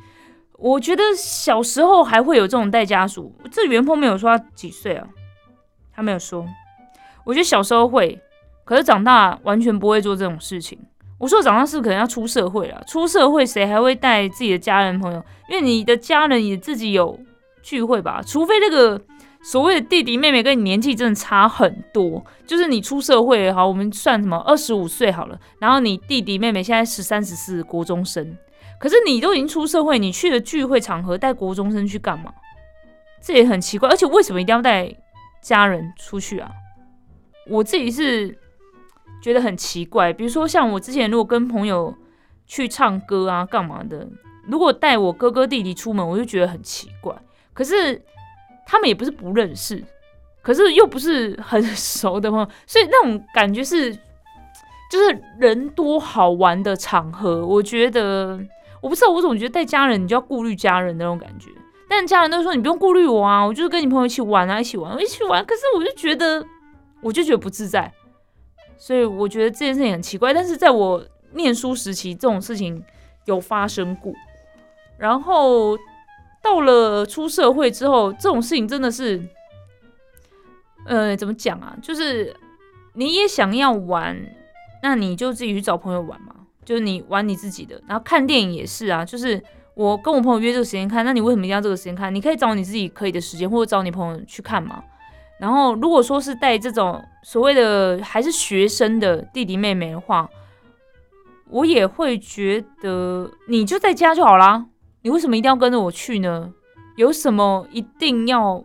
[0.59, 3.35] 我觉得小时候还会有这种带家属。
[3.51, 5.07] 这袁坡没有说他几岁啊，
[5.93, 6.47] 他没有说。
[7.25, 8.19] 我觉得小时候会，
[8.65, 10.79] 可是长大完全不会做这种事情。
[11.19, 15.23] 我说长大是可能要出社会了，出社会谁还会带自己的家人朋友？
[15.51, 17.19] 因为你的家人也自己有
[17.63, 18.99] 聚会吧，除非那个。
[19.41, 28.37] 所谓的弟弟妹妹跟你年纪真的差很多，就是你出社会好，我们算什么二十五岁好了，然后你弟弟妹妹现在十三十四国中生，
[28.81, 32.35] 可是你都已经出社会，你去了聚会场合带国中生去干嘛？
[33.23, 34.93] 这也很奇怪，而且为什么一定要带
[35.41, 36.51] 家人出去啊？
[37.47, 38.37] 我自己是
[39.23, 41.95] 觉得很奇怪，比如说像我之前如果跟朋友
[42.47, 44.07] 去唱歌啊干嘛的，
[44.47, 47.15] 如果带我哥哥弟弟出门，我就觉得很奇怪，
[47.55, 48.03] 可是。
[48.71, 49.83] 他们也不是不认识，
[50.43, 53.95] 可是又不是很 熟的朋友，所以那种感觉是，
[54.93, 57.47] 就是人多好玩的场合。
[57.47, 58.39] 我觉得，
[58.83, 61.49] 我不知道，我总觉得带家人你就要顾虑家人那种感觉。
[61.89, 65.43] 但家人都说你不用顾虑我啊，我就是跟你朋友一起玩啊，一起玩，一起玩。
[65.47, 66.45] 可是我就觉得，
[67.01, 67.91] 我就觉得不自在，
[68.77, 70.35] 所以我觉得这件事情很奇怪。
[70.35, 71.03] 但是在我
[71.33, 72.85] 念书时期，这种事情
[73.25, 74.13] 有发生过。
[74.99, 75.79] 然后
[76.49, 79.23] 到了出社会之后，这种事情真的是，
[80.87, 81.77] 呃，怎么讲啊？
[81.83, 82.35] 就是
[82.95, 84.17] 你也想要玩，
[84.83, 86.35] 那你就自己去找朋友玩嘛。
[86.65, 89.05] 就是你玩你自己的，然后看电影也是啊。
[89.05, 89.43] 就是
[89.75, 92.15] 我跟我朋友约这个时间看，那你为什么一定要这个时间看？
[92.15, 94.83] 你可以找你自己可以的时间，或者找你朋友去看嘛。
[95.39, 100.29] 然后如果说是带这种所谓的还是学生的弟弟妹妹的话，
[101.49, 104.67] 我也会觉得你就在家就好啦。
[105.03, 106.53] 你为什么一定要跟着我去呢？
[106.97, 108.63] 有什么一定要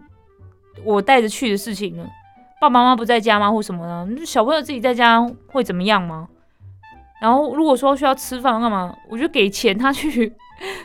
[0.84, 2.08] 我带着去的事情呢？
[2.60, 3.52] 爸爸妈妈不在家吗？
[3.52, 4.26] 或什么呢？
[4.26, 6.28] 小朋友自己在家会怎么样吗？
[7.22, 10.34] 然后如果说需要吃饭干嘛，我就给钱他去，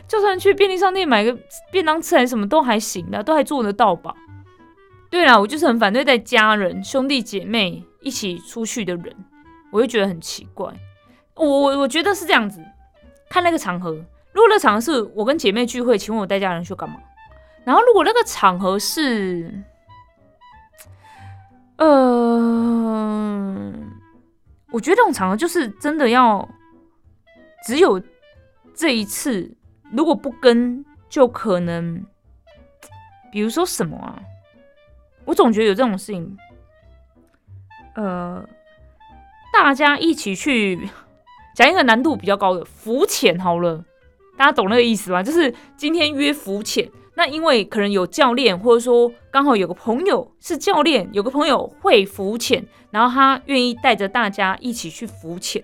[0.07, 1.37] 就算去便利商店买个
[1.71, 4.13] 便当吃还什么都还行的，都还做得到吧？
[5.09, 9.15] 对啦，我就是很反对带家人、兄弟姐妹一起出去的人，
[9.71, 10.71] 我就觉得很奇怪。
[11.35, 12.63] 我我我觉得是这样子，
[13.27, 13.97] 看那个场合，
[14.33, 16.97] 如果那场是我跟姐妹聚会，请问我带家人去干嘛？
[17.65, 19.53] 然后如果那个场合是，
[21.77, 23.73] 呃。
[24.71, 26.47] 我觉得这种场合就是真的要
[27.65, 27.99] 只有
[28.75, 29.51] 这一次，
[29.91, 32.05] 如果不跟，就可能，
[33.31, 34.21] 比如说什么啊？
[35.25, 36.37] 我总觉得有这种事情，
[37.95, 38.47] 呃，
[39.51, 40.87] 大家一起去
[41.55, 43.83] 讲一个难度比较高的浮潜好了，
[44.39, 45.21] 大家懂那个意思吧？
[45.21, 46.89] 就是今天约浮潜。
[47.15, 55.61] 那因为可能有教练，或者说刚好有个朋友是教练，有个朋友会浮潜，然后他愿意带着大家一起去浮潜。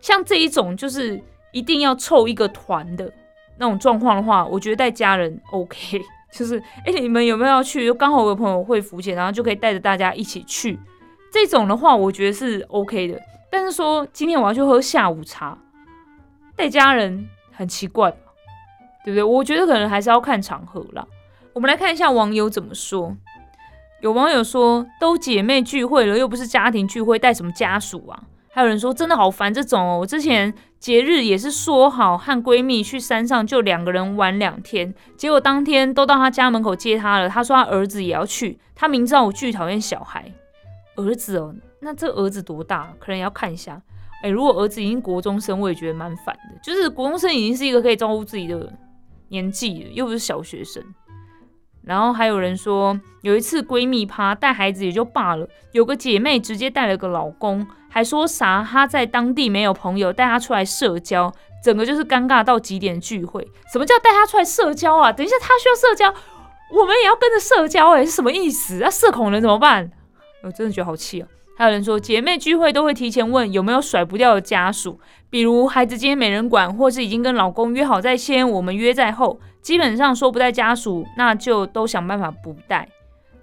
[0.00, 3.12] 像这一种就是一定要凑一个团的
[3.58, 6.00] 那种状况的话，我觉得带家人 OK。
[6.32, 7.92] 就是哎，你们有没有要去？
[7.92, 10.80] 刚好有个朋友会浮潜，然后就可以带着大家一起去。
[11.30, 13.20] 这种的话，我觉得是 OK 的。
[13.50, 15.58] 但是说今天我要去喝下午茶，
[16.56, 18.14] 带家人很奇怪。
[19.04, 19.22] 对不对？
[19.22, 21.06] 我觉得可能还是要看场合啦。
[21.52, 23.14] 我们来看一下网友怎么说。
[24.00, 37.28] 有网友说：“都姐妹聚会了，又不是家庭聚会，带什么家属啊？”还有人说：“真的好烦这种哦。”我之前节日也是说好和闺蜜去山上，就两个人玩两天，结果当天都到她家门口接她了。
[37.28, 40.32] 她说她儿子也要去，她明知道我巨讨厌小孩。
[40.96, 42.94] 儿子哦，那这儿子多大？
[42.98, 43.82] 可能要看一下。
[44.24, 46.58] 哎，如果儿子已经国中生，我也觉得蛮烦的。
[46.62, 48.72] 就是国中生已经是一个可以照顾自己的。
[49.28, 50.84] 年纪了又不是小学生，
[51.82, 61.32] 然后还有人说，有一次闺蜜趴带孩子也就罢了，有个姐妹直接带了个老公，还说啥她在当地没有朋友，带她出来社交，
[61.64, 63.42] 整个就是尴尬到极点聚会。
[63.72, 65.10] 什么叫带她出来社交啊？
[65.10, 66.14] 等一下她需要社交，
[66.70, 68.78] 我们也要跟着社交，哎，是什么意思？
[68.80, 69.90] 那社恐人怎么办？
[70.44, 71.26] 我真的觉得好气啊！
[71.56, 74.98] 还有人说，姐妹聚会都会提前问有没有甩不掉的家属，
[75.30, 79.38] 比如孩子今天没人管，或是已经跟老公约好在先，我们约在后。
[79.62, 82.88] 基本上说不带家属，那就都想办法不带。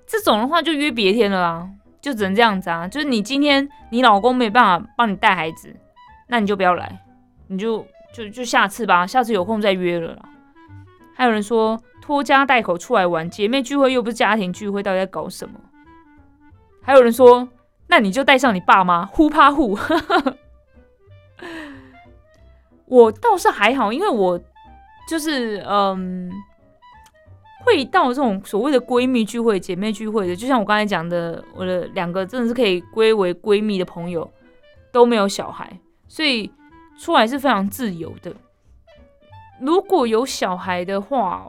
[0.05, 1.69] 这种的话就约别天了啦，
[2.01, 2.85] 就只能这样子啊。
[2.85, 5.73] 就是你今天你老公没办法帮你带孩子，
[6.27, 7.01] 那你就不要来，
[7.47, 10.21] 你就就就下次吧，下次有空再约了啦。
[11.15, 15.53] 还有人说拖家带口出来玩，姐妹聚会又不是家庭聚会，到底在搞什么？
[16.83, 17.47] 还有人说。
[17.91, 19.77] 那你就带上你爸妈，呼趴呼。
[22.87, 24.39] 我倒是还好，因为我
[25.09, 26.31] 就是嗯，
[27.65, 34.31] 会到这种所谓的闺蜜聚会、姐妹聚会的，就像我刚才讲的，我的两个真的是可以归为闺蜜的朋友
[34.93, 35.77] 都没有小孩，
[36.07, 36.49] 所以
[36.97, 38.33] 出来是非常自由的。
[39.59, 41.45] 如果有小孩的话，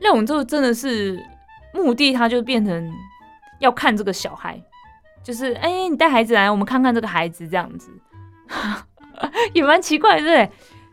[0.00, 1.22] 那种就真的是
[1.74, 2.90] 目的，他就变成
[3.60, 4.58] 要看这个小孩。
[5.26, 7.90] 就是哎，你带孩子来，我们看看这个孩子这样子，
[9.52, 10.48] 也蛮奇怪，对不对？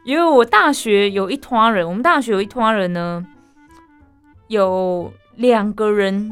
[0.06, 3.24] 因为我大学有一团人，我们大学有一团人呢，
[4.48, 6.32] 有两个人，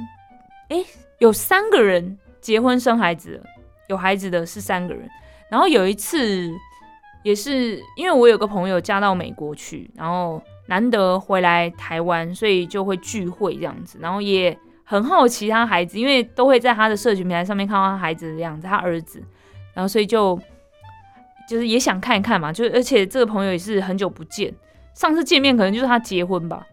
[0.69, 0.84] 哎，
[1.19, 3.39] 有三个人结婚生孩子，
[3.88, 5.07] 有孩子的是三个人。
[5.51, 6.51] 然后有一次，
[7.21, 14.57] 也是因为我有个朋友嫁到美国去，然后难得回来台湾，所以就会聚会这样子，然后也。
[14.91, 19.23] 很好奇他孩子，因为都会在他的社群平台上面看到他孩子的样子，他儿子，
[19.73, 20.37] 然后所以就
[21.47, 24.53] 就是也想看一看嘛，就而且这个朋友也是很久不见，
[24.93, 26.67] 上次见面可能就是他结婚吧，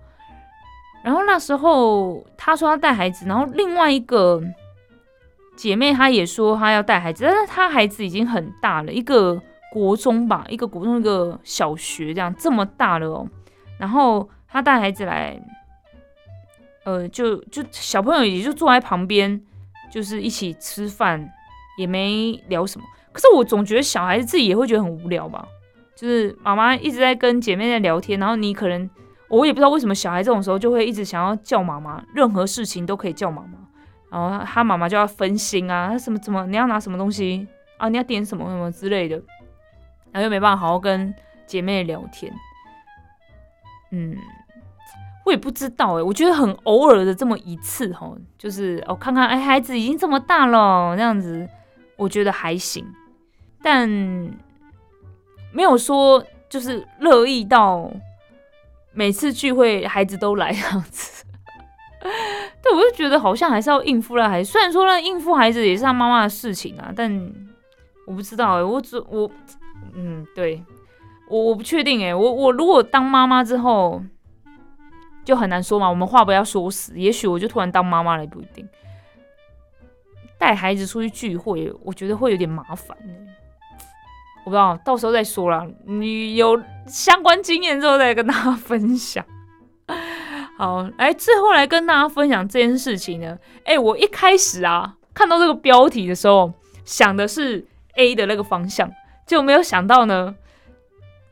[1.04, 4.42] 然后那时候他说他带孩子，然后另外一个
[5.56, 9.40] 姐妹她也说她要带孩子，但是她孩子已经很大了，一个
[9.70, 13.28] 国中吧，一个国中，一个小学这样这么大了哦，
[13.78, 15.40] 然后她带孩子来。
[16.88, 19.38] 呃，就就小朋友也就坐在旁边，
[19.92, 21.30] 就是一起吃饭，
[21.76, 22.86] 也没聊什么。
[23.12, 25.46] 可是我总觉得小孩子自己也会觉得很无聊吧，
[25.94, 28.88] 就是妈妈一直在跟姐妹在聊天，然后你可能
[29.28, 33.58] 我也不知道为什么小孩这种时候就会一直想要叫妈妈，任何事情都可以叫妈妈，
[34.10, 39.16] 然后他妈妈就要分心啊，他什么怎么你要拿什么东西啊，你要点什么什么之类的，
[40.10, 41.14] 然后又没办法好好跟
[41.46, 42.32] 姐妹聊天，
[43.90, 44.16] 嗯。
[45.28, 51.46] 我也不知道哎，我觉得很偶尔的这么一次哈，就是哦看看哎孩子已经这么大了这样子，
[51.96, 52.82] 我觉得还行，
[53.62, 53.86] 但
[55.52, 57.92] 没有说就是乐意到
[58.94, 61.26] 每次聚会孩子都来这样子。
[62.62, 67.30] 对，我就觉得好像还是要应付了孩子，虽然说呢应付孩子也是他妈妈的事情啊，但
[68.06, 69.30] 我不知道哎，我只我
[69.94, 70.64] 嗯对
[71.28, 74.02] 我我不确定哎，我我如果当妈妈之后。
[75.28, 76.98] 就很难说嘛，我们话不要说死。
[76.98, 78.66] 也许我就突然当妈妈了，也不一定。
[80.38, 82.96] 带孩子出去聚会，我觉得会有点麻烦。
[84.46, 85.66] 我不知道，到时候再说啦。
[85.84, 89.22] 你有相关经验之后再跟大家分享。
[90.56, 93.36] 好，来最后来跟大家分享这件事情呢。
[93.64, 96.54] 哎，我一开始啊看到这个标题的时候，
[96.86, 97.66] 想的是
[97.96, 98.90] A 的那个方向，
[99.26, 100.34] 就没有想到呢，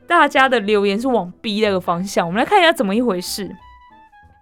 [0.05, 2.27] 大家的留言是往 B 那个方向。
[2.27, 3.55] 我们来看一下怎么一回事。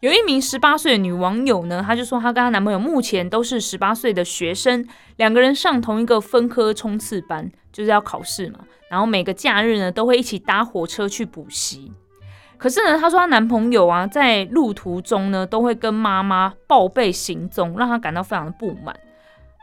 [0.05, 8.59] 有一名十八岁的女网友呢，她就说她跟她男朋友目前都是十八岁的学生，两个人上同一个分科冲刺班，就是要考试嘛。
[8.87, 11.91] 然后每个假日呢，都会一起搭火车去补习。
[12.55, 18.95] 可是呢，她说她男朋友啊，在路途中呢，都会跟妈妈报备行踪，让她感到非常的不满。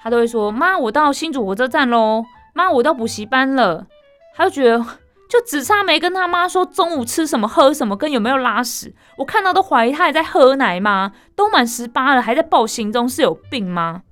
[0.03, 3.87] 她都会说：“妈，我到新竹火车站喽，妈，我到补习班了。”
[4.35, 4.85] 她就觉得。
[5.33, 11.11] 就只差没跟他妈说中午吃什么喝什么跟有没有拉屎，我看到都怀疑他还在喝奶吗？
[11.35, 14.03] 都满十八了还在报行踪，是有病吗？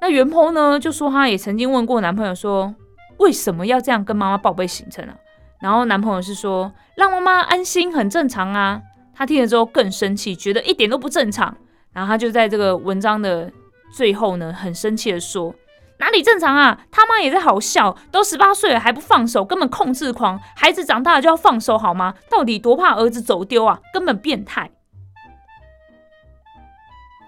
[0.00, 2.74] 那袁鹏呢就说他也曾经问过男朋友说
[3.18, 5.14] 为什么要这样跟妈妈报备行程啊？
[5.60, 8.82] 然后男朋友是说让妈妈安心很正常啊。
[9.14, 11.56] 他听了之后更生气，觉得一点都不正常。
[11.92, 13.48] 然后他就在这个文章的
[13.94, 15.54] 最后呢很生气的说。
[16.00, 16.86] 哪里正常啊？
[16.90, 20.40] 他妈也在好笑，都十八岁了还不放手，根本控制狂。
[20.56, 22.14] 孩子长大了就要放手好吗？
[22.30, 23.78] 到底多怕儿子走丢啊？
[23.92, 24.70] 根本变态。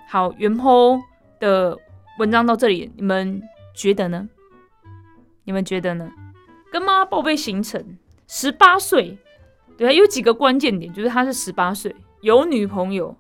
[0.09, 1.03] 好，原 po
[1.39, 1.79] 的
[2.19, 3.43] 文章到这里，你们
[3.75, 4.27] 觉得呢？
[5.45, 6.11] 你们觉得呢？
[6.73, 9.19] 跟妈妈报备行程，十八岁，
[9.77, 13.15] 对，有几个关键点，就是他是十八岁，有女朋友，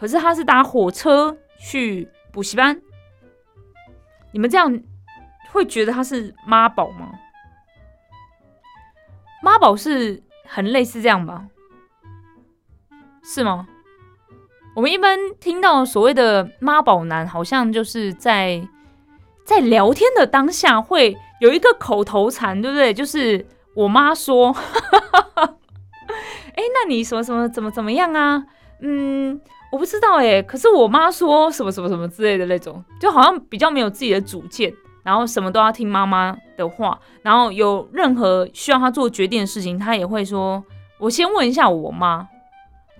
[0.00, 2.80] 可是他是搭火车去补习班。
[4.32, 4.82] 你们这样。
[5.56, 7.12] 会觉得他是妈宝吗？
[9.42, 11.46] 妈宝是很类似这样吧？
[13.24, 13.66] 是吗？
[14.74, 18.68] 我们一般听到所谓的妈宝男，好像就是在
[19.44, 22.92] 在聊天的当下会有一个口头禅，对不对？
[22.92, 24.54] 就是我妈说，
[26.54, 28.44] 哎，那你什么什么怎么怎么样啊？
[28.82, 29.40] 嗯，
[29.72, 34.74] 我不知道哎，可是我妈说什么什么什么之类的那种，就好像比较没有自己的主见。
[35.06, 40.64] 然后什么都要听妈妈的话，然后有任何需要他做决定的事情，他也会说
[40.98, 42.28] ：“我先问一下我妈。”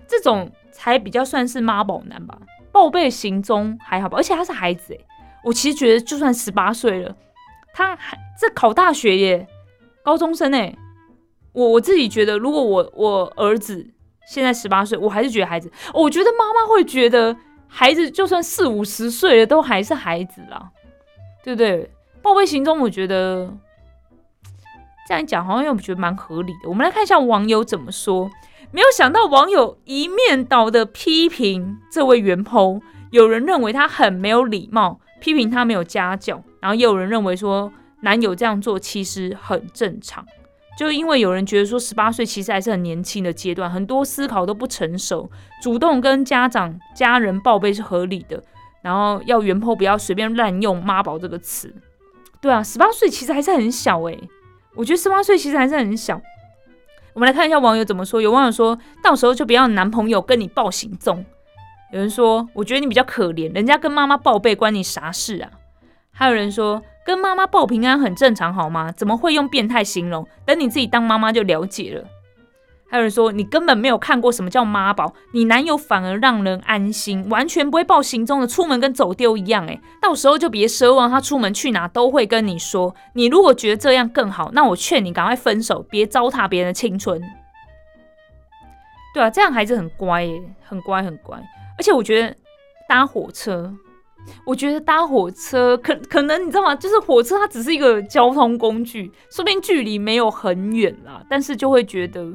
[0.07, 2.39] 这种才比较算是妈宝男吧？
[2.71, 4.17] 报备行踪还好吧？
[4.17, 5.05] 而且他是孩子诶，
[5.43, 7.13] 我其实觉得就算十八岁了，
[7.73, 9.45] 他还在考大学耶，
[10.01, 10.77] 高中生诶。
[11.51, 13.85] 我我自己觉得，如果我我儿子
[14.27, 15.69] 现在十八岁，我还是觉得孩子。
[15.93, 17.35] 我觉得妈妈会觉得
[17.67, 20.69] 孩子就算四五十岁了，都还是孩子啦，
[21.43, 21.91] 对不对？
[22.21, 23.53] 报备行踪，我觉得
[25.07, 26.69] 这样讲好像又觉得蛮合理的。
[26.69, 28.29] 我们来看一下网友怎么说。
[28.69, 40.25] 没有想到网友一面倒的批评这位元 po，有人认为他很没有礼貌，批评他没有家教，然后也有人认为说男友这样做其实很正常。
[40.77, 45.31] 就因为有人觉得说十八岁其实还是很年轻的阶段，很多思考都不成熟，
[45.63, 48.43] 主动跟家长家人报备是合理的。
[48.81, 51.73] 然后要元 po 不要随便滥用妈宝这个词。
[52.47, 54.17] 对啊，十八岁其实还是很小哎，
[54.73, 56.17] 我觉得十八岁其实还是很小。
[57.11, 58.21] 我们来看一下网友怎么说。
[58.21, 61.25] 有网友说到时候就不要男朋友跟你报行踪。
[61.91, 65.51] 有人说我觉得你比较可怜，人家跟妈妈报备关你啥事啊？
[66.13, 68.93] 还有人说跟妈妈报平安很正常好吗？
[68.93, 70.25] 怎么会用变态形容？
[70.45, 72.07] 等你自己当妈妈就了解了。
[72.89, 79.65] 还有人说你根本没有看过什么叫妈宝，你男友反而让人安心，完全不会报行踪的，出门跟走丢一样。
[79.67, 82.95] 诶，到时候就别奢望他出门去哪都会跟你说。
[83.13, 87.21] 你如果觉得这样更好，那我劝你赶快分手，别糟蹋别人的青春。
[89.13, 91.37] 对啊，这样孩子很乖耶，很乖很乖。
[91.77, 92.35] 而且我觉得
[92.87, 93.73] 搭火车，
[94.45, 96.75] 我觉得搭火车可可能你知道吗？
[96.75, 102.31] 就是火车它只是一个交通工具，说不定距离没有很远啦，但是就会觉得，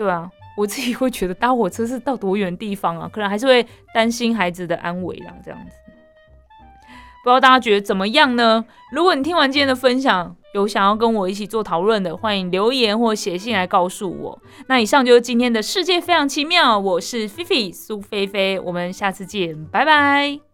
[0.00, 3.06] 对啊，我自己会觉得搭火车是到多远地方啊？
[3.12, 5.76] 可能还是会担心孩子的安危啦，这样子。
[7.22, 8.64] 不知道大家觉得怎么样呢？
[8.92, 14.42] 如果你听完今天的分享，有想要跟我一起做讨论的，欢迎留言或写信来告诉我。
[14.68, 20.49] 那以上就是今天的世界非常奇妙，我是菲菲苏菲菲，我们下次见，拜拜。